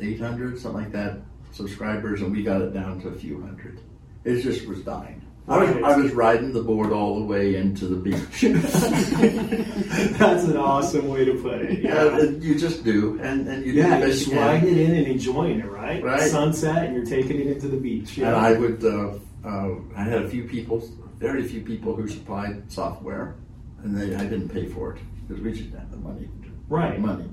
[0.00, 1.18] eight hundred, something like that,
[1.52, 3.80] subscribers, and we got it down to a few hundred.
[4.24, 5.20] It just was dying.
[5.46, 8.40] I was, I was riding the board all the way into the beach.
[10.18, 11.80] That's an awesome way to put it.
[11.82, 12.22] yeah, Yeah.
[12.40, 14.66] you just do, and and you Yeah, best you can.
[14.66, 16.02] it in and enjoying it, right?
[16.02, 16.30] Right.
[16.30, 18.16] Sunset, and you're taking it into the beach.
[18.16, 18.28] Yeah.
[18.28, 19.14] And I would, uh,
[19.46, 20.82] uh, I had a few people,
[21.18, 23.34] very few people who supplied software,
[23.82, 26.26] and they, I didn't pay for it because we just had the money.
[26.70, 26.98] Right.
[26.98, 27.28] Money,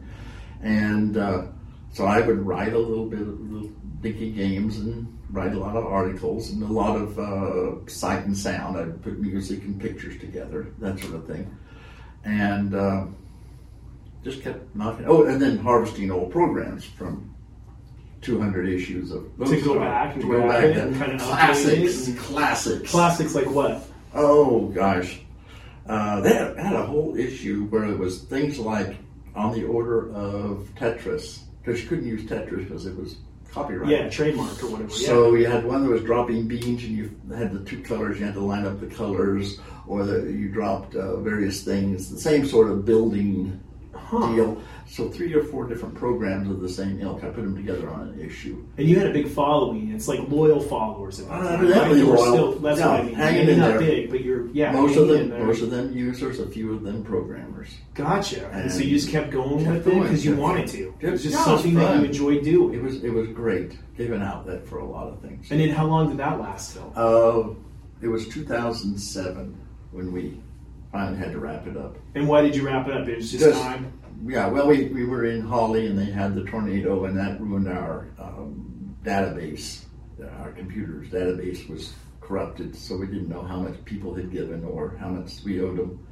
[0.62, 1.44] and uh,
[1.92, 3.70] so I would write a little bit of little
[4.02, 8.38] dinky games and write a lot of articles and a lot of uh, sight and
[8.38, 8.78] sound.
[8.78, 11.56] I'd put music and pictures together, that sort of thing,
[12.24, 13.06] and uh,
[14.24, 15.06] just kept knocking.
[15.08, 17.34] Oh, and then harvesting old programs from
[18.22, 22.08] 200 issues of To go back and to go back it and and kinda classics,
[22.08, 23.84] and- classics, Classics like what?
[24.14, 25.22] Oh gosh,
[25.88, 28.98] uh, they had, had a whole issue where it was things like
[29.36, 33.18] on the order of Tetris because you couldn't use Tetris because it was
[33.52, 33.90] copyrighted.
[33.98, 34.90] Yeah, trademark or whatever.
[34.90, 38.20] So you had one that was dropping beans, and you had the two colors.
[38.20, 42.10] You had to line up the colors, or the, you dropped uh, various things.
[42.10, 43.60] The same sort of building
[43.94, 44.34] Huh.
[44.34, 44.62] deal.
[44.92, 47.24] So three or four different programs of the same ilk.
[47.24, 48.62] I put them together on an issue.
[48.78, 49.90] And you had a big following.
[49.94, 51.22] It's like loyal followers.
[51.22, 51.96] At that time, right?
[51.96, 52.18] You were.
[52.18, 53.16] Still, that's what I mean.
[53.16, 53.80] hanging Maybe in not there.
[53.80, 54.74] big, but you're yeah.
[54.74, 57.70] most of them, most of them users, a few of them programmers.
[57.94, 58.50] Gotcha.
[58.50, 60.94] And, so you just kept going kept with it going, because you kept wanted to.
[61.00, 62.74] It was just Yeah, it was something that you enjoyed doing.
[62.74, 63.80] It was it was great.
[63.96, 65.52] Gave an outlet for a lot of things.
[65.52, 66.92] And then how long did that last till?
[66.98, 67.56] Uh,
[68.02, 69.58] it was 2007
[69.92, 70.42] when we
[70.92, 71.96] finally had to wrap it up.
[72.14, 73.08] And why did you wrap it up?
[73.08, 73.94] It was just, Just- time.
[74.26, 77.68] Yeah, well, we, we were in Holly and they had the tornado, and that ruined
[77.68, 79.86] our um, database.
[80.40, 84.96] Our computer's database was corrupted, so we didn't know how much people had given or
[85.00, 86.08] how much we owed them.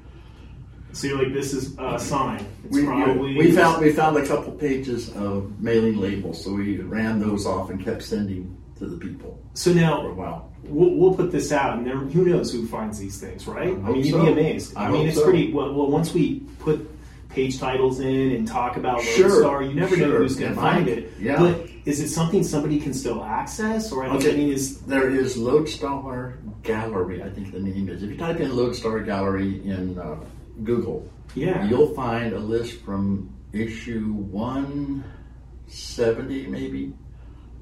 [0.92, 2.48] So you're like, this is a sign.
[2.66, 6.78] It's We, probably we found we found a couple pages of mailing labels, so we
[6.78, 10.52] ran those off and kept sending to the people So for a now while.
[10.64, 13.68] we'll, we'll put this out, and there, who knows who finds these things, right?
[13.68, 14.26] I, hope mean, you'd so.
[14.26, 14.76] be amazed.
[14.76, 15.26] I, I mean, it's so.
[15.26, 15.92] pretty well, well.
[15.92, 16.90] Once we put
[17.30, 20.88] page titles in and talk about Sure, Star, you never know who's going to find
[20.88, 21.12] it.
[21.20, 21.38] Yeah.
[21.40, 24.36] But is it something somebody can still access, or I Okay.
[24.36, 28.04] mean, is There is Loadstar Gallery, I think the name is.
[28.04, 30.16] If you type in Loadstar Gallery in uh,
[30.64, 36.94] Google, yeah, you'll find a list from issue 170 maybe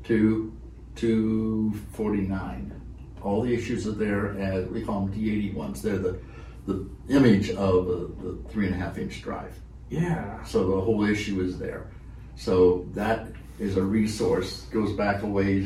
[0.06, 0.54] to
[0.96, 2.74] 249.
[3.22, 5.82] All the issues are there as we call them D81s.
[5.82, 6.18] They're the,
[6.68, 9.54] the image of the, the three and a half inch drive.
[9.90, 10.44] yeah.
[10.44, 11.88] So the whole issue is there.
[12.36, 13.28] So that
[13.60, 14.62] is a resource.
[14.72, 15.66] Goes back a ways.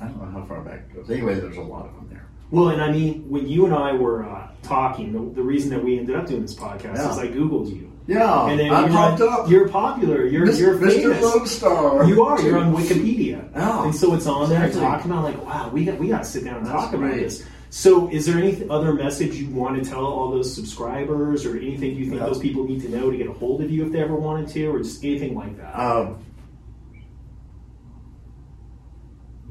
[0.00, 1.10] I don't know how far back it goes.
[1.10, 2.26] Anyway, there's a lot of them there.
[2.50, 5.82] Well, and I mean, when you and I were uh, talking, the, the reason that
[5.84, 7.10] we ended up doing this podcast Yeah.
[7.12, 9.48] is I googled you, Yeah, and then I you're, popped up.
[9.50, 10.26] you're popular.
[10.26, 10.90] You're Mis- you're Mr.
[11.12, 11.24] famous.
[11.60, 12.08] Loadstar.
[12.08, 12.42] You are.
[12.42, 15.98] You're on Wikipedia, Oh, and so it's on there talking about like, wow, we got
[15.98, 17.20] we got to sit down and That's talk about great.
[17.20, 17.46] this.
[17.72, 21.94] So, is there any other message you want to tell all those subscribers, or anything
[21.94, 24.00] you think those people need to know to get a hold of you if they
[24.00, 25.78] ever wanted to, or just anything like that?
[25.78, 26.18] Um,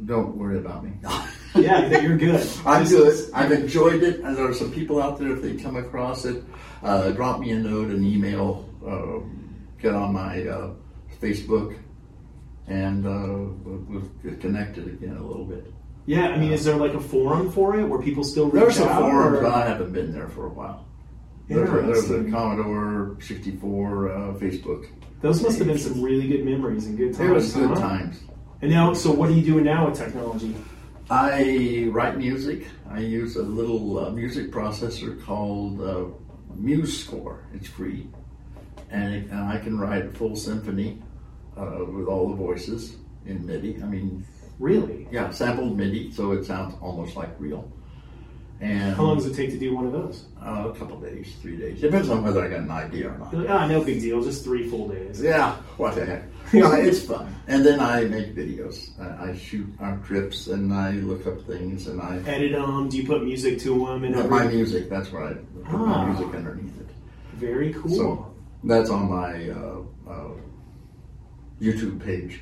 [0.03, 0.91] don't worry about me.
[1.55, 2.45] yeah, you're good.
[2.65, 3.29] I'm good.
[3.33, 6.43] I've enjoyed it, and there are some people out there if they come across it,
[6.83, 9.19] uh, drop me a note, an email, uh,
[9.81, 10.71] get on my uh,
[11.21, 11.79] Facebook,
[12.67, 15.73] and uh, we'll, we'll get connected again a little bit.
[16.09, 18.77] Yeah, I mean, is there like a forum for it where people still reach There's
[18.77, 19.01] some out?
[19.01, 20.87] forums, or- but I haven't been there for a while.
[21.47, 22.31] There's a, there's a Interesting.
[22.31, 24.87] Commodore 64 uh, Facebook.
[25.21, 27.29] Those must have been some really good memories and good times.
[27.29, 27.75] It was good huh?
[27.75, 28.23] times.
[28.63, 30.55] And now, so what are you doing now with technology?
[31.11, 32.65] I write music.
[32.89, 36.05] I use a little uh, music processor called uh,
[36.57, 37.41] MuseScore.
[37.53, 38.07] It's free,
[38.89, 41.03] and, it, and I can write a full symphony
[41.55, 42.95] uh, with all the voices
[43.27, 43.79] in MIDI.
[43.83, 44.25] I mean,
[44.59, 45.07] Really?
[45.11, 47.71] yeah, sampled MIDI, so it sounds almost like real.
[48.61, 50.25] And How long does it take to do one of those?
[50.45, 51.79] uh, a couple days, three days.
[51.79, 53.31] Depends on whether I got an idea or not.
[53.31, 55.21] You're like, ah, no big deal, just three full days.
[55.21, 56.23] Yeah, what the heck.
[56.51, 57.33] Yeah, it's fun.
[57.47, 58.89] And then I make videos.
[58.99, 62.89] I, I shoot on trips and I look up things and I Edit them.
[62.89, 64.03] Do you put music to them?
[64.03, 65.77] And But my music, that's where I put Ah.
[65.77, 66.87] my music underneath it.
[67.35, 67.95] Very cool.
[67.95, 70.31] So that's on my uh, uh,
[71.61, 72.41] YouTube page.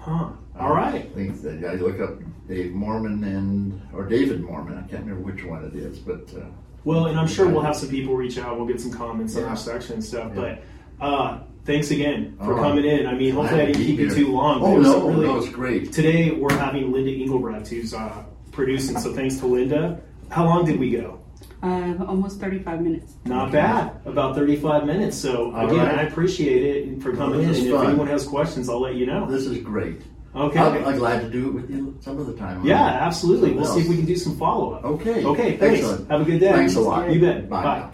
[0.00, 0.30] Huh.
[0.58, 1.12] All right.
[1.14, 2.18] Things that I look up
[2.48, 4.82] Dave Moorman and or David Moorman.
[4.82, 6.46] I can't remember which one it is, but uh,
[6.84, 8.56] Well, and I'm sure we'll have some people reach out.
[8.56, 10.32] We'll get some comments on our section and stuff.
[10.34, 10.56] Yeah.
[10.98, 12.62] But uh, thanks again for right.
[12.62, 13.06] coming in.
[13.06, 14.62] I mean, hopefully I didn't keep you too long.
[14.62, 15.92] Oh was no, really- no, it's great.
[15.92, 18.98] Today we're having Linda Engelbrecht who's uh, producing.
[18.98, 20.00] So thanks to Linda.
[20.30, 21.20] How long did we go?
[21.62, 23.14] Uh, almost 35 minutes.
[23.24, 24.00] Not bad.
[24.04, 25.16] About 35 minutes.
[25.16, 25.98] So All again, right.
[25.98, 27.46] I appreciate it for coming in.
[27.46, 29.28] And is if anyone has questions, I'll let you know.
[29.28, 30.02] This is great.
[30.36, 30.58] Okay.
[30.58, 32.64] I'll, I'm glad to do it with you some of the time.
[32.64, 33.52] yeah, absolutely.
[33.52, 34.84] We'll see if we can do some follow up.
[34.84, 35.24] Okay.
[35.24, 35.80] Okay, thanks.
[35.80, 36.10] Excellent.
[36.10, 36.52] Have a good day.
[36.52, 37.10] Thanks a lot.
[37.10, 37.48] You bet.
[37.48, 37.78] Bye Bye.
[37.80, 37.92] now.